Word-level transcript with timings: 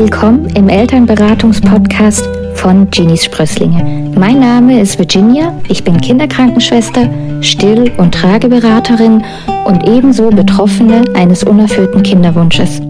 Willkommen 0.00 0.46
im 0.54 0.68
Elternberatungspodcast 0.68 2.28
von 2.54 2.88
Genies 2.88 3.24
Sprösslinge. 3.24 4.12
Mein 4.16 4.38
Name 4.38 4.80
ist 4.80 4.96
Virginia, 4.96 5.52
ich 5.68 5.82
bin 5.82 6.00
Kinderkrankenschwester, 6.00 7.10
Still- 7.40 7.90
und 7.96 8.14
Trageberaterin 8.14 9.24
und 9.64 9.88
ebenso 9.88 10.30
Betroffene 10.30 11.02
eines 11.14 11.42
unerfüllten 11.42 12.04
Kinderwunsches. 12.04 12.80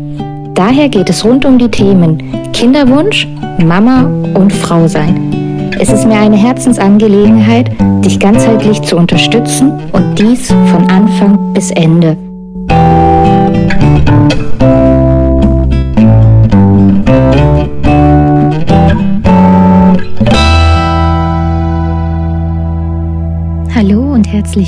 Daher 0.52 0.90
geht 0.90 1.08
es 1.08 1.24
rund 1.24 1.46
um 1.46 1.56
die 1.56 1.70
Themen 1.70 2.52
Kinderwunsch, 2.52 3.26
Mama 3.64 4.02
und 4.34 4.52
Frau 4.52 4.86
sein. 4.86 5.72
Es 5.80 5.88
ist 5.88 6.06
mir 6.06 6.18
eine 6.18 6.36
Herzensangelegenheit, 6.36 7.70
dich 8.04 8.20
ganzheitlich 8.20 8.82
zu 8.82 8.98
unterstützen 8.98 9.72
und 9.92 10.18
dies 10.18 10.48
von 10.48 10.90
Anfang 10.90 11.54
bis 11.54 11.70
Ende. 11.70 12.18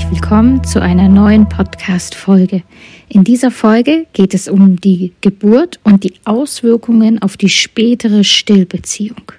Herzlich 0.01 0.23
willkommen 0.23 0.65
zu 0.65 0.81
einer 0.81 1.11
neuen 1.11 1.47
Podcast-Folge. 1.47 2.63
In 3.11 3.23
dieser 3.23 3.51
Folge 3.51 4.07
geht 4.15 4.33
es 4.33 4.49
um 4.49 4.81
die 4.81 5.13
Geburt 5.21 5.79
und 5.85 6.05
die 6.05 6.15
Auswirkungen 6.25 7.21
auf 7.21 7.37
die 7.37 7.51
spätere 7.51 8.25
Stillbeziehung. 8.25 9.33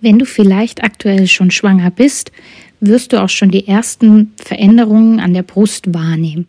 Wenn 0.00 0.18
du 0.18 0.24
vielleicht 0.24 0.82
aktuell 0.82 1.28
schon 1.28 1.52
schwanger 1.52 1.92
bist, 1.92 2.32
wirst 2.80 3.12
du 3.12 3.22
auch 3.22 3.28
schon 3.28 3.52
die 3.52 3.68
ersten 3.68 4.32
Veränderungen 4.42 5.20
an 5.20 5.34
der 5.34 5.44
Brust 5.44 5.94
wahrnehmen. 5.94 6.48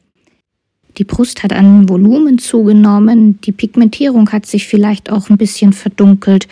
Die 0.98 1.04
Brust 1.04 1.44
hat 1.44 1.54
an 1.54 1.88
Volumen 1.90 2.40
zugenommen, 2.40 3.40
die 3.42 3.52
Pigmentierung 3.52 4.32
hat 4.32 4.48
sich 4.48 4.68
vielleicht 4.68 5.12
auch 5.12 5.30
ein 5.30 5.38
bisschen 5.38 5.74
verdunkelt 5.74 6.48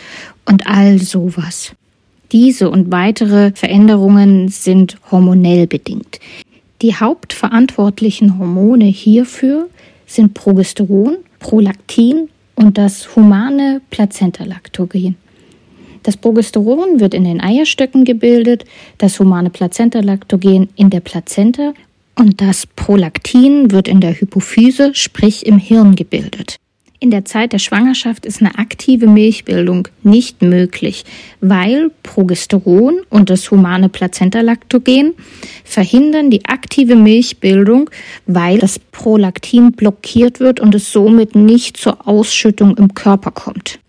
und 0.45 0.67
all 0.67 0.99
sowas. 0.99 1.73
Diese 2.31 2.69
und 2.69 2.91
weitere 2.91 3.53
Veränderungen 3.55 4.49
sind 4.49 4.97
hormonell 5.09 5.65
bedingt. 5.65 6.19
Die 6.81 6.95
hauptverantwortlichen 6.95 8.39
Hormone 8.39 8.85
hierfür 8.85 9.69
sind 10.05 10.33
Progesteron, 10.33 11.17
Prolaktin 11.39 12.29
und 12.55 12.77
das 12.77 13.15
humane 13.15 13.81
Plazentalaktogen. 13.89 15.15
Das 16.03 16.15
Progesteron 16.15 17.01
wird 17.01 17.13
in 17.13 17.25
den 17.25 17.41
Eierstöcken 17.41 18.05
gebildet, 18.05 18.63
das 18.97 19.19
humane 19.19 19.49
Plazentalaktogen 19.49 20.69
in 20.75 20.89
der 20.89 21.01
Plazenta 21.01 21.73
und 22.15 22.39
das 22.39 22.65
Prolaktin 22.65 23.71
wird 23.71 23.87
in 23.89 23.99
der 23.99 24.13
Hypophyse, 24.13 24.91
sprich 24.95 25.45
im 25.45 25.57
Hirn 25.57 25.95
gebildet. 25.95 26.55
In 27.01 27.11
der 27.11 27.23
Zeit 27.23 27.53
der 27.53 27.59
Schwangerschaft 27.59 28.25
ist 28.25 28.41
eine 28.41 28.59
aktive 28.59 29.07
Milchbildung 29.07 29.87
nicht 30.03 30.41
möglich, 30.41 31.05
weil 31.39 31.91
Progesteron 32.03 32.99
und 33.09 33.29
das 33.29 33.49
humane 33.49 33.87
Plazentalaktogen 33.87 35.13
verhindern 35.63 36.29
die 36.29 36.43
aktive 36.43 36.97
Milchbildung, 36.97 37.89
weil 38.25 38.57
das 38.57 38.79
Prolaktin 38.79 39.71
blockiert 39.71 40.41
wird 40.41 40.59
und 40.59 40.75
es 40.75 40.91
somit 40.91 41.35
nicht 41.35 41.77
zur 41.77 42.05
Ausschüttung 42.05 42.75
im 42.75 42.93
Körper 42.93 43.31
kommt. 43.31 43.79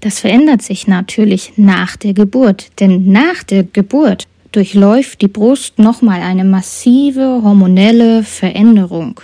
Das 0.00 0.20
verändert 0.20 0.62
sich 0.62 0.86
natürlich 0.86 1.52
nach 1.56 1.98
der 1.98 2.14
Geburt, 2.14 2.70
denn 2.80 3.12
nach 3.12 3.42
der 3.42 3.64
Geburt 3.64 4.26
durchläuft 4.52 5.20
die 5.20 5.28
Brust 5.28 5.78
nochmal 5.78 6.22
eine 6.22 6.44
massive 6.44 7.42
hormonelle 7.42 8.22
Veränderung. 8.22 9.20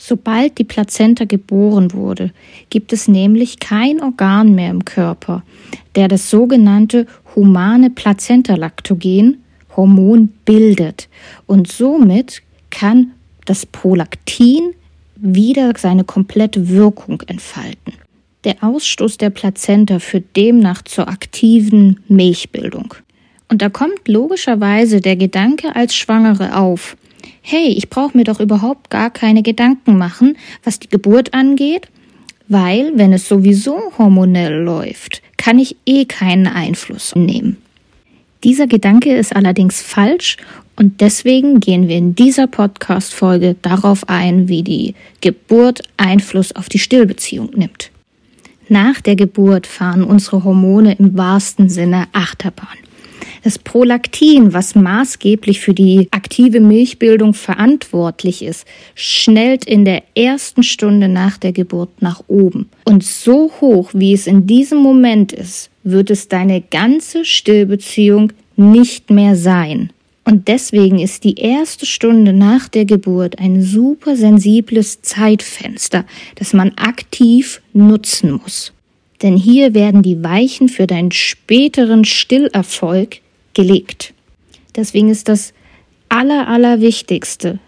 Sobald 0.00 0.58
die 0.58 0.64
Plazenta 0.64 1.24
geboren 1.24 1.92
wurde, 1.92 2.30
gibt 2.70 2.92
es 2.92 3.08
nämlich 3.08 3.58
kein 3.58 4.00
Organ 4.00 4.54
mehr 4.54 4.70
im 4.70 4.84
Körper, 4.84 5.42
der 5.96 6.06
das 6.06 6.30
sogenannte 6.30 7.06
humane 7.34 7.90
Plazentalaktogen 7.90 9.42
Hormon 9.76 10.28
bildet 10.44 11.08
und 11.46 11.70
somit 11.70 12.42
kann 12.70 13.12
das 13.44 13.66
Prolaktin 13.66 14.72
wieder 15.16 15.72
seine 15.76 16.04
komplette 16.04 16.68
Wirkung 16.68 17.22
entfalten. 17.26 17.94
Der 18.44 18.62
Ausstoß 18.62 19.18
der 19.18 19.30
Plazenta 19.30 19.98
führt 19.98 20.36
demnach 20.36 20.82
zur 20.82 21.08
aktiven 21.08 22.00
Milchbildung. 22.08 22.94
Und 23.48 23.62
da 23.62 23.68
kommt 23.68 24.06
logischerweise 24.06 25.00
der 25.00 25.16
Gedanke 25.16 25.74
als 25.74 25.94
Schwangere 25.94 26.56
auf, 26.56 26.96
hey, 27.42 27.68
ich 27.68 27.88
brauche 27.88 28.16
mir 28.16 28.24
doch 28.24 28.40
überhaupt 28.40 28.90
gar 28.90 29.10
keine 29.10 29.42
Gedanken 29.42 29.96
machen, 29.96 30.36
was 30.64 30.78
die 30.78 30.88
Geburt 30.88 31.34
angeht, 31.34 31.88
weil 32.48 32.92
wenn 32.94 33.12
es 33.12 33.28
sowieso 33.28 33.92
hormonell 33.98 34.62
läuft, 34.62 35.22
kann 35.36 35.58
ich 35.58 35.76
eh 35.86 36.04
keinen 36.04 36.46
Einfluss 36.46 37.14
nehmen. 37.14 37.58
Dieser 38.44 38.66
Gedanke 38.66 39.14
ist 39.14 39.34
allerdings 39.34 39.82
falsch 39.82 40.36
und 40.76 41.00
deswegen 41.00 41.58
gehen 41.58 41.88
wir 41.88 41.96
in 41.96 42.14
dieser 42.14 42.46
Podcast-Folge 42.46 43.56
darauf 43.62 44.08
ein, 44.08 44.48
wie 44.48 44.62
die 44.62 44.94
Geburt 45.20 45.82
Einfluss 45.96 46.54
auf 46.54 46.68
die 46.68 46.78
Stillbeziehung 46.78 47.50
nimmt. 47.54 47.90
Nach 48.68 49.00
der 49.00 49.16
Geburt 49.16 49.66
fahren 49.66 50.04
unsere 50.04 50.44
Hormone 50.44 50.94
im 50.94 51.16
wahrsten 51.16 51.68
Sinne 51.68 52.06
Achterbahn. 52.12 52.78
Das 53.44 53.58
Prolaktin, 53.58 54.52
was 54.52 54.74
maßgeblich 54.74 55.60
für 55.60 55.74
die 55.74 56.08
aktive 56.10 56.60
Milchbildung 56.60 57.34
verantwortlich 57.34 58.42
ist, 58.42 58.66
schnellt 58.94 59.64
in 59.64 59.84
der 59.84 60.02
ersten 60.14 60.62
Stunde 60.62 61.08
nach 61.08 61.38
der 61.38 61.52
Geburt 61.52 62.02
nach 62.02 62.22
oben. 62.28 62.68
Und 62.84 63.04
so 63.04 63.50
hoch, 63.60 63.90
wie 63.94 64.12
es 64.12 64.26
in 64.26 64.46
diesem 64.46 64.78
Moment 64.78 65.32
ist, 65.32 65.70
wird 65.84 66.10
es 66.10 66.28
deine 66.28 66.60
ganze 66.60 67.24
Stillbeziehung 67.24 68.32
nicht 68.56 69.10
mehr 69.10 69.36
sein. 69.36 69.90
Und 70.24 70.48
deswegen 70.48 70.98
ist 70.98 71.24
die 71.24 71.38
erste 71.38 71.86
Stunde 71.86 72.34
nach 72.34 72.68
der 72.68 72.84
Geburt 72.84 73.38
ein 73.38 73.62
super 73.62 74.14
sensibles 74.14 75.00
Zeitfenster, 75.00 76.04
das 76.34 76.52
man 76.52 76.72
aktiv 76.76 77.62
nutzen 77.72 78.32
muss. 78.32 78.74
Denn 79.22 79.36
hier 79.36 79.74
werden 79.74 80.02
die 80.02 80.22
Weichen 80.22 80.68
für 80.68 80.86
deinen 80.86 81.12
späteren 81.12 82.04
Stillerfolg 82.04 83.20
gelegt. 83.54 84.14
Deswegen 84.76 85.08
ist 85.08 85.28
das 85.28 85.52
Aller, 86.08 86.48
Allerwichtigste, 86.48 87.58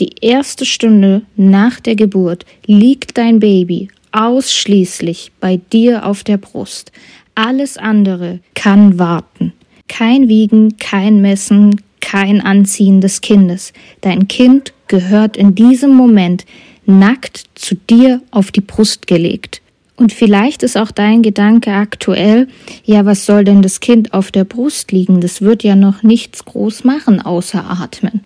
die 0.00 0.10
erste 0.20 0.64
Stunde 0.64 1.22
nach 1.36 1.78
der 1.78 1.94
Geburt 1.94 2.44
liegt 2.66 3.16
dein 3.16 3.38
Baby 3.38 3.88
ausschließlich 4.10 5.30
bei 5.38 5.60
dir 5.72 6.04
auf 6.04 6.24
der 6.24 6.38
Brust. 6.38 6.90
Alles 7.36 7.76
andere 7.76 8.40
kann 8.54 8.98
warten. 8.98 9.52
Kein 9.88 10.28
Wiegen, 10.28 10.78
kein 10.78 11.20
Messen, 11.20 11.80
kein 12.00 12.40
Anziehen 12.40 13.00
des 13.00 13.20
Kindes. 13.20 13.72
Dein 14.00 14.26
Kind 14.26 14.72
gehört 14.88 15.36
in 15.36 15.54
diesem 15.54 15.94
Moment 15.94 16.44
nackt 16.86 17.44
zu 17.54 17.76
dir 17.76 18.20
auf 18.30 18.50
die 18.50 18.60
Brust 18.60 19.06
gelegt. 19.06 19.62
Und 19.96 20.12
vielleicht 20.12 20.62
ist 20.62 20.76
auch 20.76 20.90
dein 20.90 21.22
Gedanke 21.22 21.72
aktuell, 21.72 22.48
ja, 22.84 23.04
was 23.04 23.26
soll 23.26 23.44
denn 23.44 23.62
das 23.62 23.78
Kind 23.80 24.12
auf 24.12 24.32
der 24.32 24.44
Brust 24.44 24.90
liegen? 24.90 25.20
Das 25.20 25.40
wird 25.40 25.62
ja 25.62 25.76
noch 25.76 26.02
nichts 26.02 26.44
groß 26.44 26.84
machen 26.84 27.20
außer 27.20 27.64
atmen. 27.68 28.20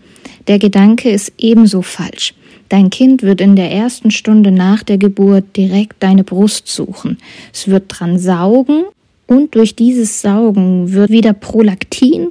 Der 0.47 0.59
Gedanke 0.59 1.11
ist 1.11 1.33
ebenso 1.37 1.83
falsch. 1.83 2.35
Dein 2.71 2.91
Kind 2.91 3.23
wird 3.23 3.41
in 3.41 3.55
der 3.55 3.71
ersten 3.71 4.11
Stunde 4.11 4.51
nach 4.51 4.83
der 4.83 4.99
Geburt 4.99 5.57
direkt 5.57 6.03
deine 6.03 6.25
Brust 6.25 6.69
suchen. 6.69 7.19
Es 7.53 7.69
wird 7.69 7.85
dran 7.89 8.19
saugen 8.19 8.85
und 9.27 9.55
durch 9.55 9.75
dieses 9.75 10.23
Saugen 10.23 10.93
wird 10.93 11.11
wieder 11.11 11.35
Prolaktin 11.35 12.31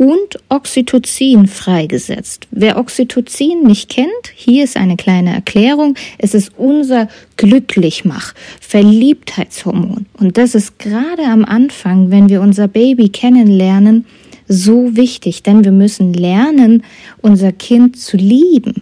und 0.00 0.38
Oxytocin 0.48 1.46
freigesetzt. 1.46 2.48
Wer 2.50 2.78
Oxytocin 2.78 3.64
nicht 3.64 3.90
kennt, 3.90 4.32
hier 4.34 4.64
ist 4.64 4.78
eine 4.78 4.96
kleine 4.96 5.34
Erklärung. 5.34 5.94
Es 6.16 6.32
ist 6.32 6.52
unser 6.56 7.08
Glücklichmach, 7.36 8.34
Verliebtheitshormon. 8.62 10.06
Und 10.14 10.38
das 10.38 10.54
ist 10.54 10.78
gerade 10.78 11.24
am 11.24 11.44
Anfang, 11.44 12.10
wenn 12.10 12.30
wir 12.30 12.40
unser 12.40 12.66
Baby 12.66 13.10
kennenlernen, 13.10 14.06
so 14.48 14.96
wichtig, 14.96 15.42
denn 15.42 15.64
wir 15.64 15.72
müssen 15.72 16.14
lernen, 16.14 16.82
unser 17.20 17.52
Kind 17.52 17.98
zu 17.98 18.16
lieben. 18.16 18.80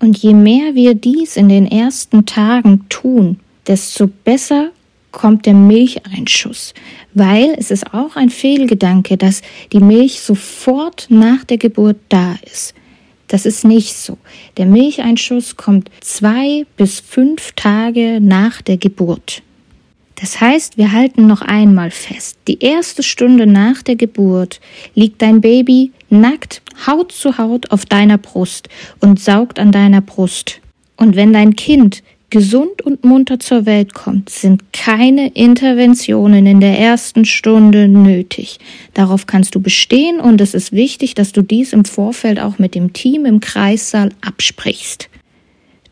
Und 0.00 0.16
je 0.16 0.32
mehr 0.32 0.74
wir 0.74 0.94
dies 0.94 1.36
in 1.36 1.50
den 1.50 1.66
ersten 1.66 2.24
Tagen 2.24 2.86
tun, 2.88 3.40
desto 3.66 4.06
besser 4.06 4.70
kommt 5.16 5.46
der 5.46 5.54
Milcheinschuss, 5.54 6.74
weil 7.14 7.54
es 7.58 7.70
ist 7.70 7.94
auch 7.94 8.16
ein 8.16 8.28
Fehlgedanke, 8.28 9.16
dass 9.16 9.40
die 9.72 9.80
Milch 9.80 10.20
sofort 10.20 11.06
nach 11.08 11.42
der 11.42 11.56
Geburt 11.56 11.96
da 12.10 12.36
ist. 12.44 12.74
Das 13.26 13.46
ist 13.46 13.64
nicht 13.64 13.96
so. 13.96 14.18
Der 14.58 14.66
Milcheinschuss 14.66 15.56
kommt 15.56 15.90
zwei 16.02 16.66
bis 16.76 17.00
fünf 17.00 17.52
Tage 17.52 18.20
nach 18.20 18.60
der 18.60 18.76
Geburt. 18.76 19.42
Das 20.16 20.38
heißt, 20.38 20.76
wir 20.76 20.92
halten 20.92 21.26
noch 21.26 21.40
einmal 21.40 21.90
fest. 21.90 22.36
Die 22.46 22.62
erste 22.62 23.02
Stunde 23.02 23.46
nach 23.46 23.82
der 23.82 23.96
Geburt 23.96 24.60
liegt 24.94 25.22
dein 25.22 25.40
Baby 25.40 25.92
nackt, 26.10 26.60
Haut 26.86 27.10
zu 27.10 27.38
Haut 27.38 27.70
auf 27.70 27.86
deiner 27.86 28.18
Brust 28.18 28.68
und 29.00 29.18
saugt 29.18 29.58
an 29.58 29.72
deiner 29.72 30.02
Brust. 30.02 30.60
Und 30.96 31.16
wenn 31.16 31.32
dein 31.32 31.56
Kind 31.56 32.02
gesund 32.30 32.82
und 32.82 33.04
munter 33.04 33.38
zur 33.38 33.66
Welt 33.66 33.94
kommt, 33.94 34.30
sind 34.30 34.72
keine 34.72 35.28
Interventionen 35.28 36.46
in 36.46 36.60
der 36.60 36.78
ersten 36.78 37.24
Stunde 37.24 37.88
nötig. 37.88 38.58
Darauf 38.94 39.26
kannst 39.26 39.54
du 39.54 39.60
bestehen 39.60 40.20
und 40.20 40.40
es 40.40 40.54
ist 40.54 40.72
wichtig, 40.72 41.14
dass 41.14 41.32
du 41.32 41.42
dies 41.42 41.72
im 41.72 41.84
Vorfeld 41.84 42.40
auch 42.40 42.58
mit 42.58 42.74
dem 42.74 42.92
Team 42.92 43.26
im 43.26 43.40
Kreissaal 43.40 44.10
absprichst. 44.20 45.08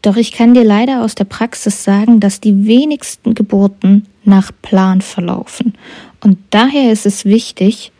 Doch 0.02 0.16
ich 0.16 0.32
kann 0.32 0.52
dir 0.52 0.64
leider 0.64 1.02
aus 1.02 1.14
der 1.14 1.24
Praxis 1.24 1.82
sagen, 1.82 2.20
dass 2.20 2.40
die 2.40 2.66
wenigsten 2.66 3.34
Geburten 3.34 4.06
nach 4.24 4.50
Plan 4.60 5.00
verlaufen. 5.00 5.74
Und 6.20 6.38
daher 6.50 6.92
ist 6.92 7.06
es 7.06 7.24
wichtig 7.24 7.90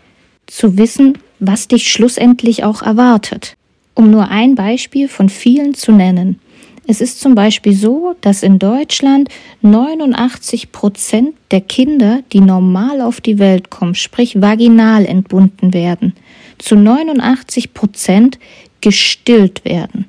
zu 0.46 0.76
wissen, 0.76 1.16
was 1.38 1.68
dich 1.68 1.90
schlussendlich 1.90 2.64
auch 2.64 2.82
erwartet. 2.82 3.56
Um 3.94 4.10
nur 4.10 4.28
ein 4.28 4.54
Beispiel 4.54 5.08
von 5.08 5.28
vielen 5.28 5.74
zu 5.74 5.92
nennen. 5.92 6.40
Es 6.86 7.00
ist 7.00 7.20
zum 7.20 7.34
Beispiel 7.34 7.72
so, 7.72 8.14
dass 8.20 8.42
in 8.42 8.58
Deutschland 8.58 9.30
89 9.62 10.70
Prozent 10.70 11.34
der 11.50 11.62
Kinder, 11.62 12.20
die 12.32 12.40
normal 12.40 13.00
auf 13.00 13.20
die 13.20 13.38
Welt 13.38 13.70
kommen, 13.70 13.94
sprich 13.94 14.40
vaginal 14.40 15.06
entbunden 15.06 15.72
werden, 15.72 16.14
zu 16.58 16.76
89 16.76 17.72
Prozent 17.72 18.38
gestillt 18.82 19.64
werden. 19.64 20.06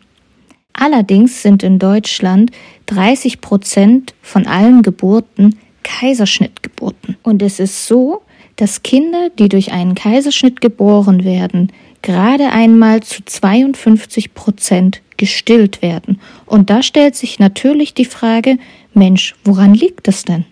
Allerdings 0.73 1.41
sind 1.41 1.63
in 1.63 1.79
Deutschland 1.79 2.51
30 2.87 3.39
Prozent 3.39 4.13
von 4.21 4.45
allen 4.45 4.81
Geburten 4.81 5.57
Kaiserschnittgeburten. 5.83 7.15
Und 7.23 7.41
es 7.41 7.59
ist 7.59 7.87
so, 7.87 8.23
dass 8.57 8.83
Kinder, 8.83 9.29
die 9.37 9.47
durch 9.47 9.71
einen 9.71 9.95
Kaiserschnitt 9.95 10.59
geboren 10.59 11.23
werden, 11.23 11.71
gerade 12.05 12.51
einmal 12.51 13.03
zu 13.03 13.25
52 13.25 14.33
Prozent 14.33 15.01
gestillt 15.17 15.81
werden. 15.81 16.21
Und 16.45 16.69
da 16.69 16.81
stellt 16.81 17.15
sich 17.15 17.39
natürlich 17.39 17.93
die 17.93 18.05
Frage, 18.05 18.57
Mensch, 18.93 19.35
woran 19.43 19.73
liegt 19.73 20.07
es 20.07 20.23
denn? 20.23 20.45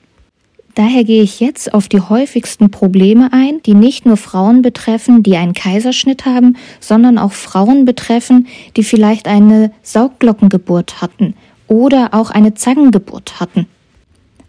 Daher 0.76 1.04
gehe 1.04 1.22
ich 1.22 1.40
jetzt 1.40 1.74
auf 1.74 1.88
die 1.88 2.02
häufigsten 2.02 2.72
Probleme 2.72 3.32
ein, 3.32 3.62
die 3.64 3.76
nicht 3.76 4.08
nur 4.08 4.18
Frauen 4.18 4.64
betreffen, 4.64 5.22
die 5.22 5.38
einen 5.38 5.54
Kaiserschnitt 5.54 6.26
haben, 6.26 6.58
sondern 6.80 7.20
auch 7.20 7.32
Frauen 7.32 7.86
betreffen, 7.86 8.48
die 8.76 8.84
vielleicht 8.84 9.28
eine 9.28 9.72
Saugglockengeburt 9.84 11.02
hatten 11.02 11.36
oder 11.68 12.10
auch 12.14 12.32
eine 12.32 12.56
Zangengeburt 12.56 13.40
hatten. 13.40 13.68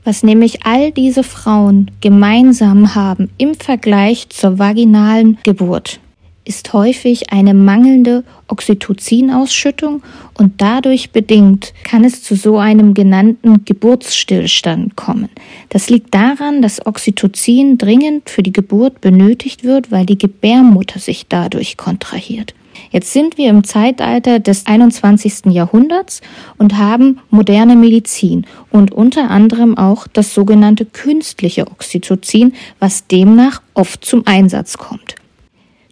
Was 0.03 0.23
nämlich 0.23 0.65
all 0.65 0.93
diese 0.93 1.23
Frauen 1.23 1.91
gemeinsam 2.01 2.95
haben 2.95 3.29
im 3.37 3.55
Vergleich 3.55 4.31
zur 4.31 4.59
vaginalen 4.59 5.39
Geburt 5.45 6.01
ist 6.45 6.73
häufig 6.73 7.33
eine 7.33 7.55
mangelnde 7.55 8.25
Oxytocinausschüttung 8.49 10.03
und 10.35 10.61
dadurch 10.61 11.11
bedingt 11.11 11.73
kann 11.85 12.05
es 12.05 12.23
zu 12.23 12.37
so 12.37 12.59
einem 12.59 12.95
genannten 12.95 13.65
Geburtsstillstand 13.65 14.97
kommen. 14.97 15.31
Das 15.71 15.89
liegt 15.89 16.15
daran, 16.15 16.61
dass 16.61 16.85
Oxytocin 16.85 17.79
dringend 17.79 18.29
für 18.29 18.43
die 18.43 18.53
Geburt 18.53 19.01
benötigt 19.01 19.65
wird, 19.65 19.91
weil 19.91 20.07
die 20.07 20.19
Gebärmutter 20.19 20.99
sich 20.99 21.27
dadurch 21.29 21.77
kontrahiert. 21.77 22.55
Jetzt 22.91 23.13
sind 23.13 23.39
wir 23.39 23.51
im 23.51 23.65
Zeitalter 23.65 24.39
des 24.39 24.67
21. 24.67 25.47
Jahrhunderts 25.47 26.21
und 26.59 26.77
haben 26.77 27.21
moderne 27.31 27.77
Medizin 27.77 28.47
und 28.71 28.93
unter 28.93 29.31
anderem 29.31 29.77
auch 29.77 30.07
das 30.07 30.35
sogenannte 30.35 30.85
künstliche 30.85 31.67
Oxytocin, 31.67 32.53
was 32.79 33.07
demnach 33.07 33.63
oft 33.75 34.05
zum 34.05 34.27
Einsatz 34.27 34.79
kommt. 34.79 35.17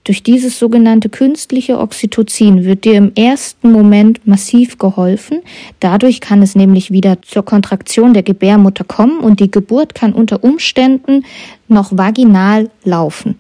Durch 0.05 0.25
dieses 0.25 0.59
sogenannte 0.59 1.09
künstliche 1.09 1.79
Oxytocin 1.79 2.65
wird 2.65 2.85
dir 2.85 2.95
im 2.95 3.15
ersten 3.15 3.71
Moment 3.71 4.27
massiv 4.27 4.77
geholfen. 4.79 5.43
Dadurch 5.79 6.21
kann 6.21 6.43
es 6.43 6.57
nämlich 6.57 6.91
wieder 6.91 7.23
zur 7.23 7.45
Kontraktion 7.45 8.13
der 8.13 8.25
Gebärmutter 8.25 8.83
kommen 8.83 9.21
und 9.21 9.39
die 9.39 9.51
Geburt 9.51 9.95
kann 9.95 10.13
unter 10.13 10.43
Umständen 10.43 11.25
noch 11.69 11.97
vaginal 11.97 12.69
laufen. 12.83 13.37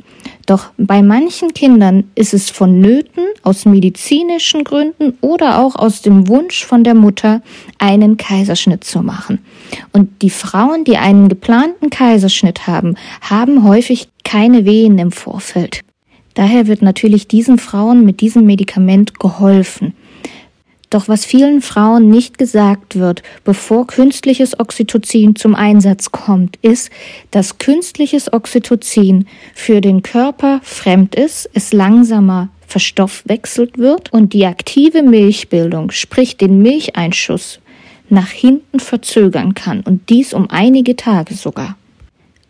Doch 0.46 0.70
bei 0.76 1.02
manchen 1.02 1.52
Kindern 1.52 2.04
ist 2.14 2.32
es 2.32 2.50
vonnöten, 2.50 3.24
aus 3.42 3.64
medizinischen 3.64 4.62
Gründen 4.62 5.14
oder 5.20 5.58
auch 5.58 5.74
aus 5.74 6.02
dem 6.02 6.28
Wunsch 6.28 6.64
von 6.64 6.84
der 6.84 6.94
Mutter, 6.94 7.42
einen 7.78 8.16
Kaiserschnitt 8.16 8.84
zu 8.84 9.02
machen. 9.02 9.40
Und 9.92 10.22
die 10.22 10.30
Frauen, 10.30 10.84
die 10.84 10.96
einen 10.96 11.28
geplanten 11.28 11.90
Kaiserschnitt 11.90 12.68
haben, 12.68 12.94
haben 13.20 13.64
häufig 13.64 14.08
keine 14.22 14.64
Wehen 14.64 14.98
im 14.98 15.10
Vorfeld. 15.10 15.82
Daher 16.34 16.66
wird 16.66 16.82
natürlich 16.82 17.28
diesen 17.28 17.58
Frauen 17.58 18.04
mit 18.04 18.20
diesem 18.20 18.46
Medikament 18.46 19.18
geholfen. 19.18 19.94
Doch 20.92 21.08
was 21.08 21.24
vielen 21.24 21.62
Frauen 21.62 22.10
nicht 22.10 22.36
gesagt 22.36 22.96
wird, 22.98 23.22
bevor 23.44 23.86
künstliches 23.86 24.60
Oxytocin 24.60 25.36
zum 25.36 25.54
Einsatz 25.54 26.12
kommt, 26.12 26.58
ist, 26.60 26.90
dass 27.30 27.56
künstliches 27.56 28.30
Oxytocin 28.30 29.26
für 29.54 29.80
den 29.80 30.02
Körper 30.02 30.60
fremd 30.62 31.14
ist, 31.14 31.48
es 31.54 31.72
langsamer 31.72 32.50
verstoffwechselt 32.66 33.78
wird 33.78 34.12
und 34.12 34.34
die 34.34 34.44
aktive 34.44 35.02
Milchbildung, 35.02 35.90
sprich 35.90 36.36
den 36.36 36.60
Milcheinschuss, 36.60 37.60
nach 38.10 38.28
hinten 38.28 38.78
verzögern 38.78 39.54
kann 39.54 39.80
und 39.80 40.10
dies 40.10 40.34
um 40.34 40.50
einige 40.50 40.94
Tage 40.96 41.32
sogar. 41.32 41.76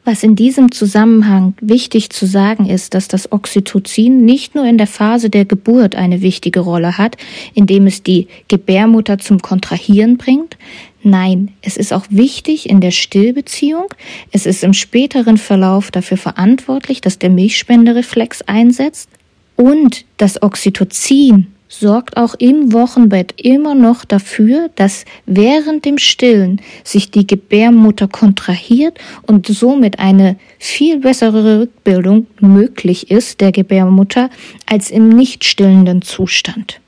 Was 0.04 0.24
in 0.24 0.34
diesem 0.34 0.72
Zusammenhang 0.72 1.54
wichtig 1.60 2.10
zu 2.10 2.26
sagen 2.26 2.66
ist, 2.66 2.94
dass 2.94 3.06
das 3.06 3.30
Oxytocin 3.30 4.24
nicht 4.24 4.56
nur 4.56 4.64
in 4.64 4.76
der 4.76 4.88
Phase 4.88 5.30
der 5.30 5.44
Geburt 5.44 5.94
eine 5.94 6.22
wichtige 6.22 6.58
Rolle 6.58 6.98
hat, 6.98 7.16
indem 7.54 7.86
es 7.86 8.02
die 8.02 8.26
Gebärmutter 8.48 9.18
zum 9.18 9.40
Kontrahieren 9.40 10.16
bringt. 10.16 10.56
Nein, 11.04 11.52
es 11.62 11.76
ist 11.76 11.92
auch 11.92 12.06
wichtig 12.10 12.68
in 12.68 12.80
der 12.80 12.90
Stillbeziehung. 12.90 13.94
Es 14.32 14.44
ist 14.44 14.64
im 14.64 14.74
späteren 14.74 15.36
Verlauf 15.36 15.92
dafür 15.92 16.16
verantwortlich, 16.16 17.00
dass 17.00 17.20
der 17.20 17.30
Milchspendereflex 17.30 18.42
einsetzt. 18.42 19.08
Und 19.54 20.04
das 20.16 20.42
Oxytocin 20.42 21.46
sorgt 21.72 22.16
auch 22.18 22.34
im 22.38 22.72
Wochenbett 22.72 23.40
immer 23.40 23.74
noch 23.74 24.04
dafür, 24.04 24.68
dass 24.76 25.06
während 25.24 25.86
dem 25.86 25.96
Stillen 25.96 26.60
sich 26.84 27.10
die 27.10 27.26
Gebärmutter 27.26 28.08
kontrahiert 28.08 28.98
und 29.22 29.46
somit 29.46 29.98
eine 29.98 30.36
viel 30.58 30.98
bessere 30.98 31.60
Rückbildung 31.60 32.26
möglich 32.40 33.10
ist 33.10 33.40
der 33.40 33.52
Gebärmutter 33.52 34.28
als 34.66 34.90
im 34.90 35.08
nicht 35.08 35.44
stillenden 35.44 36.02
Zustand. 36.02 36.81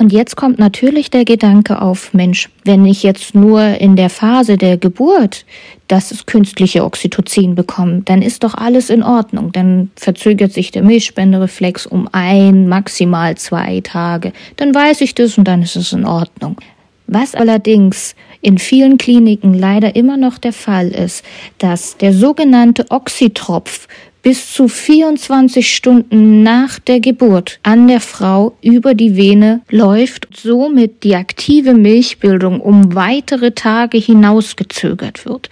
Und 0.00 0.14
jetzt 0.14 0.34
kommt 0.34 0.58
natürlich 0.58 1.10
der 1.10 1.26
Gedanke 1.26 1.82
auf, 1.82 2.14
Mensch, 2.14 2.48
wenn 2.64 2.86
ich 2.86 3.02
jetzt 3.02 3.34
nur 3.34 3.60
in 3.60 3.96
der 3.96 4.08
Phase 4.08 4.56
der 4.56 4.78
Geburt 4.78 5.44
das 5.88 6.24
künstliche 6.24 6.84
Oxytocin 6.86 7.54
bekomme, 7.54 8.00
dann 8.06 8.22
ist 8.22 8.42
doch 8.42 8.54
alles 8.54 8.88
in 8.88 9.02
Ordnung. 9.02 9.52
Dann 9.52 9.90
verzögert 9.96 10.54
sich 10.54 10.70
der 10.70 10.82
Milchspendereflex 10.84 11.84
um 11.84 12.08
ein, 12.12 12.66
maximal 12.66 13.36
zwei 13.36 13.82
Tage. 13.82 14.32
Dann 14.56 14.74
weiß 14.74 15.02
ich 15.02 15.14
das 15.14 15.36
und 15.36 15.44
dann 15.44 15.60
ist 15.60 15.76
es 15.76 15.92
in 15.92 16.06
Ordnung. 16.06 16.56
Was 17.06 17.34
allerdings 17.34 18.14
in 18.40 18.56
vielen 18.56 18.96
Kliniken 18.96 19.52
leider 19.52 19.96
immer 19.96 20.16
noch 20.16 20.38
der 20.38 20.54
Fall 20.54 20.88
ist, 20.88 21.26
dass 21.58 21.98
der 21.98 22.14
sogenannte 22.14 22.86
Oxytropf 22.88 23.86
bis 24.22 24.52
zu 24.52 24.68
24 24.68 25.74
Stunden 25.74 26.42
nach 26.42 26.78
der 26.78 27.00
Geburt 27.00 27.58
an 27.62 27.88
der 27.88 28.00
Frau 28.00 28.56
über 28.62 28.94
die 28.94 29.16
Vene 29.16 29.62
läuft, 29.70 30.28
somit 30.36 31.02
die 31.04 31.14
aktive 31.14 31.74
Milchbildung 31.74 32.60
um 32.60 32.94
weitere 32.94 33.52
Tage 33.52 33.98
hinausgezögert 33.98 35.24
wird. 35.24 35.48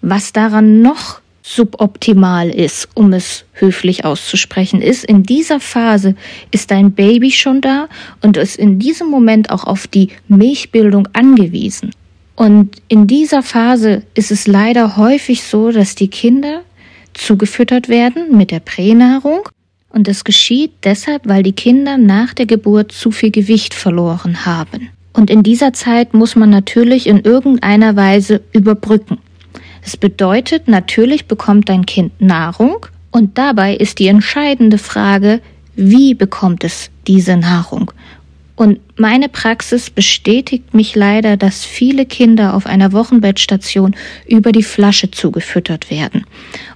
Was 0.00 0.32
daran 0.32 0.82
noch 0.82 1.20
suboptimal 1.42 2.48
ist, 2.50 2.88
um 2.94 3.12
es 3.12 3.44
höflich 3.54 4.04
auszusprechen, 4.04 4.80
ist, 4.80 5.04
in 5.04 5.24
dieser 5.24 5.58
Phase 5.58 6.14
ist 6.52 6.70
dein 6.70 6.92
Baby 6.92 7.32
schon 7.32 7.60
da 7.60 7.88
und 8.22 8.36
ist 8.36 8.56
in 8.56 8.78
diesem 8.78 9.08
Moment 9.08 9.50
auch 9.50 9.64
auf 9.64 9.88
die 9.88 10.08
Milchbildung 10.28 11.08
angewiesen. 11.12 11.90
Und 12.36 12.76
in 12.88 13.06
dieser 13.06 13.42
Phase 13.42 14.04
ist 14.14 14.30
es 14.30 14.46
leider 14.46 14.96
häufig 14.96 15.42
so, 15.42 15.70
dass 15.70 15.94
die 15.94 16.08
Kinder 16.08 16.62
zugefüttert 17.14 17.88
werden 17.88 18.36
mit 18.36 18.50
der 18.50 18.60
Pränahrung. 18.60 19.48
Und 19.88 20.08
das 20.08 20.24
geschieht 20.24 20.72
deshalb, 20.84 21.28
weil 21.28 21.42
die 21.42 21.52
Kinder 21.52 21.98
nach 21.98 22.32
der 22.34 22.46
Geburt 22.46 22.92
zu 22.92 23.10
viel 23.10 23.30
Gewicht 23.30 23.74
verloren 23.74 24.46
haben. 24.46 24.88
Und 25.12 25.30
in 25.30 25.42
dieser 25.42 25.72
Zeit 25.72 26.14
muss 26.14 26.36
man 26.36 26.50
natürlich 26.50 27.06
in 27.06 27.20
irgendeiner 27.20 27.96
Weise 27.96 28.40
überbrücken. 28.52 29.18
Das 29.82 29.96
bedeutet, 29.96 30.68
natürlich 30.68 31.26
bekommt 31.26 31.68
dein 31.68 31.84
Kind 31.86 32.20
Nahrung 32.20 32.86
und 33.10 33.36
dabei 33.36 33.74
ist 33.74 33.98
die 33.98 34.06
entscheidende 34.06 34.78
Frage, 34.78 35.40
wie 35.74 36.14
bekommt 36.14 36.64
es 36.64 36.90
diese 37.06 37.36
Nahrung? 37.36 37.92
Und 38.54 38.80
meine 38.98 39.28
Praxis 39.28 39.90
bestätigt 39.90 40.74
mich 40.74 40.94
leider, 40.94 41.36
dass 41.36 41.64
viele 41.64 42.04
Kinder 42.06 42.54
auf 42.54 42.66
einer 42.66 42.92
Wochenbettstation 42.92 43.96
über 44.28 44.52
die 44.52 44.62
Flasche 44.62 45.10
zugefüttert 45.10 45.90
werden. 45.90 46.26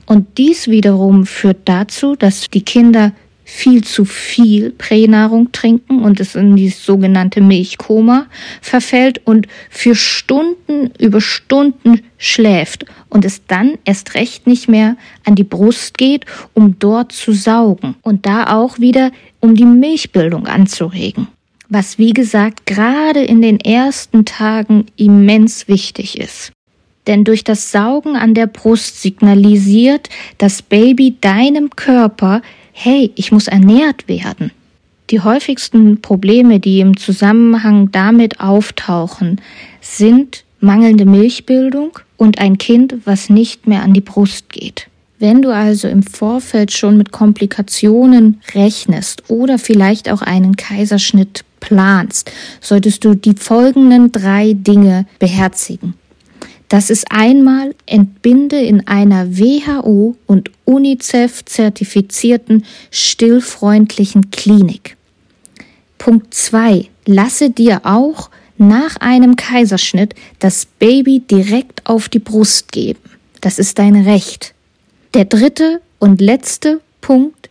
Und 0.07 0.39
dies 0.39 0.69
wiederum 0.69 1.27
führt 1.27 1.59
dazu, 1.67 2.17
dass 2.17 2.49
die 2.49 2.63
Kinder 2.63 3.13
viel 3.49 3.85
zu 3.85 4.05
viel 4.05 4.73
Pränahrung 4.73 5.53
trinken 5.53 6.03
und 6.03 6.19
es 6.19 6.35
in 6.35 6.57
dieses 6.57 6.85
sogenannte 6.85 7.41
Milchkoma 7.41 8.27
verfällt 8.61 9.21
und 9.25 9.47
für 9.71 9.95
Stunden 9.95 10.91
über 10.99 11.21
Stunden 11.21 12.01
schläft 12.19 12.87
und 13.09 13.25
es 13.25 13.47
dann 13.47 13.79
erst 13.85 14.15
recht 14.15 14.49
nicht 14.49 14.69
mehr 14.69 14.97
an 15.25 15.37
die 15.37 15.45
Brust 15.45 15.97
geht, 15.97 16.27
um 16.55 16.81
dort 16.81 17.13
zu 17.13 17.33
saugen 17.33 17.95
und 18.03 18.27
da 18.27 18.53
auch 18.57 18.81
wieder 18.81 19.13
um 19.39 19.55
die 19.55 19.65
Milchbildung 19.65 20.49
anzuregen. 20.49 21.29
Was 21.69 21.99
wie 21.99 22.13
gesagt 22.13 22.67
gerade 22.67 23.21
in 23.21 23.43
den 23.43 23.59
ersten 23.59 24.25
Tagen 24.25 24.87
immens 24.97 25.69
wichtig 25.69 26.19
ist. 26.19 26.53
Denn 27.07 27.25
durch 27.25 27.45
das 27.45 27.71
Saugen 27.71 28.17
an 28.17 28.35
der 28.35 28.47
Brust 28.47 29.01
signalisiert 29.01 30.09
das 30.39 30.63
Baby 30.63 31.17
deinem 31.21 31.71
Körper, 31.71 32.43
hey, 32.73 33.13
ich 33.15 33.33
muss 33.33 33.47
ernährt 33.47 34.09
werden. 34.09 34.51
Die 35.11 35.21
häufigsten 35.21 36.01
Probleme, 36.01 36.59
die 36.59 36.81
im 36.81 36.97
Zusammenhang 36.97 37.93
damit 37.93 38.41
auftauchen, 38.41 39.41
sind 39.81 40.45
mangelnde 40.61 41.05
Milchbildung 41.05 41.99
und 42.17 42.39
ein 42.41 42.59
Kind, 42.59 42.97
was 43.05 43.31
nicht 43.31 43.69
mehr 43.69 43.83
an 43.83 43.93
die 43.93 44.01
Brust 44.01 44.49
geht. 44.49 44.89
Wenn 45.19 45.41
du 45.41 45.51
also 45.51 45.89
im 45.89 46.03
Vorfeld 46.03 46.73
schon 46.73 46.99
mit 46.99 47.11
Komplikationen 47.11 48.41
rechnest 48.55 49.23
oder 49.29 49.59
vielleicht 49.59 50.11
auch 50.11 50.21
einen 50.21 50.57
Kaiserschnitt 50.57 51.45
planst, 51.61 52.31
solltest 52.61 53.05
du 53.05 53.15
die 53.15 53.35
folgenden 53.35 54.13
drei 54.13 54.53
Dinge 54.53 55.07
beherzigen. 55.19 55.95
Das 56.69 56.91
ist 56.91 57.07
einmal 57.11 57.75
entbinde 57.87 58.61
in 58.61 58.87
einer 58.89 59.39
WHO 59.39 60.17
und 60.27 60.51
UNICEF 60.65 61.45
zertifizierten 61.45 62.65
stillfreundlichen 62.91 64.31
Klinik. 64.31 64.97
Punkt 65.97 66.35
zwei: 66.35 66.89
Lasse 67.07 67.51
dir 67.51 67.83
auch 67.85 68.31
nach 68.59 68.97
einem 68.97 69.37
Kaiserschnitt 69.37 70.15
das 70.41 70.67
Baby 70.67 71.21
direkt 71.21 71.87
auf 71.87 72.09
die 72.09 72.19
Brust 72.19 72.73
geben. 72.73 73.01
Das 73.41 73.59
ist 73.59 73.79
dein 73.79 73.95
Recht. 73.95 74.56
Der 75.17 75.25
dritte 75.25 75.81
und 75.99 76.21
letzte 76.21 76.83
Punkt. 77.01 77.49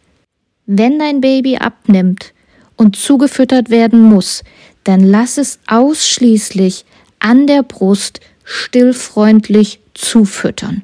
Wenn 0.67 0.99
dein 0.99 1.19
Baby 1.19 1.57
abnimmt 1.57 2.31
und 2.75 2.95
zugefüttert 2.95 3.71
werden 3.71 4.03
muss, 4.03 4.43
dann 4.83 4.99
lass 4.99 5.39
es 5.39 5.57
ausschließlich 5.65 6.85
an 7.17 7.47
der 7.47 7.63
Brust 7.63 8.19
stillfreundlich 8.43 9.79
zufüttern. 9.95 10.83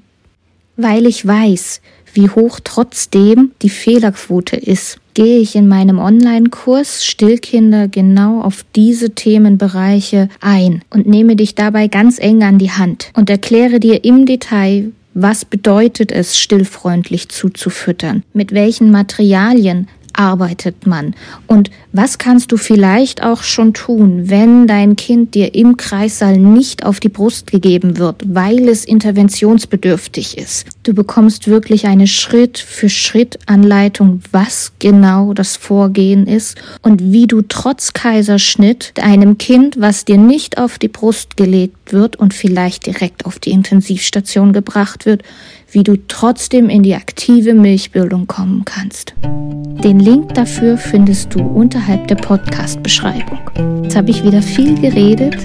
Weil 0.75 1.05
ich 1.05 1.23
weiß, 1.23 1.81
wie 2.15 2.31
hoch 2.31 2.59
trotzdem 2.63 3.51
die 3.61 3.69
Fehlerquote 3.69 4.55
ist, 4.55 4.97
gehe 5.13 5.37
ich 5.37 5.55
in 5.55 5.67
meinem 5.67 5.99
Online-Kurs 5.99 7.05
Stillkinder 7.05 7.89
genau 7.89 8.41
auf 8.41 8.65
diese 8.75 9.11
Themenbereiche 9.11 10.29
ein 10.39 10.81
und 10.89 11.05
nehme 11.05 11.35
dich 11.35 11.53
dabei 11.53 11.87
ganz 11.89 12.17
eng 12.17 12.41
an 12.41 12.57
die 12.57 12.71
Hand 12.71 13.11
und 13.13 13.29
erkläre 13.29 13.79
dir 13.79 14.03
im 14.03 14.25
Detail, 14.25 14.91
was 15.13 15.45
bedeutet 15.45 16.11
es, 16.11 16.37
stillfreundlich 16.37 17.29
zuzufüttern? 17.29 18.23
Mit 18.33 18.53
welchen 18.53 18.91
Materialien 18.91 19.87
arbeitet 20.13 20.87
man? 20.87 21.15
Und 21.47 21.69
was 21.91 22.17
kannst 22.17 22.51
du 22.51 22.57
vielleicht 22.57 23.23
auch 23.23 23.43
schon 23.43 23.73
tun, 23.73 24.29
wenn 24.29 24.67
dein 24.67 24.95
Kind 24.95 25.35
dir 25.35 25.55
im 25.55 25.77
Kreissaal 25.77 26.37
nicht 26.37 26.85
auf 26.85 26.99
die 26.99 27.09
Brust 27.09 27.51
gegeben 27.51 27.97
wird, 27.97 28.23
weil 28.25 28.67
es 28.69 28.85
interventionsbedürftig 28.85 30.37
ist? 30.37 30.67
Du 30.83 30.93
bekommst 30.93 31.47
wirklich 31.47 31.87
eine 31.87 32.07
Schritt 32.07 32.57
für 32.57 32.89
Schritt 32.89 33.39
Anleitung, 33.45 34.21
was 34.31 34.71
genau 34.79 35.33
das 35.33 35.55
Vorgehen 35.55 36.27
ist 36.27 36.57
und 36.81 37.11
wie 37.11 37.27
du 37.27 37.41
trotz 37.41 37.93
Kaiserschnitt 37.93 38.93
einem 39.01 39.37
Kind, 39.37 39.79
was 39.79 40.05
dir 40.05 40.17
nicht 40.17 40.57
auf 40.57 40.79
die 40.79 40.87
Brust 40.87 41.37
gelegt 41.37 41.93
wird 41.93 42.15
und 42.15 42.33
vielleicht 42.33 42.85
direkt 42.85 43.25
auf 43.25 43.39
die 43.39 43.51
Intensivstation 43.51 44.53
gebracht 44.53 45.05
wird, 45.05 45.23
wie 45.71 45.83
du 45.83 45.95
trotzdem 46.07 46.69
in 46.69 46.83
die 46.83 46.95
aktive 46.95 47.53
Milchbildung 47.53 48.27
kommen 48.27 48.63
kannst. 48.65 49.13
Den 49.23 49.99
Link 49.99 50.33
dafür 50.33 50.77
findest 50.77 51.33
du 51.33 51.39
unterhalb 51.39 52.07
der 52.07 52.15
Podcast-Beschreibung. 52.15 53.39
Jetzt 53.83 53.95
habe 53.95 54.11
ich 54.11 54.23
wieder 54.23 54.41
viel 54.41 54.79
geredet. 54.79 55.37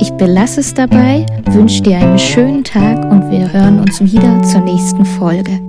Ich 0.00 0.10
belasse 0.12 0.60
es 0.60 0.74
dabei, 0.74 1.24
wünsche 1.46 1.82
dir 1.82 1.98
einen 1.98 2.18
schönen 2.18 2.64
Tag 2.64 3.04
und 3.10 3.30
wir 3.30 3.52
hören 3.52 3.80
uns 3.80 4.00
wieder 4.00 4.42
zur 4.42 4.60
nächsten 4.60 5.04
Folge. 5.04 5.60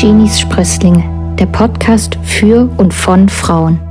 Genies 0.00 0.40
Sprösslinge, 0.40 1.04
der 1.38 1.46
Podcast 1.46 2.18
für 2.22 2.70
und 2.78 2.92
von 2.92 3.28
Frauen. 3.28 3.89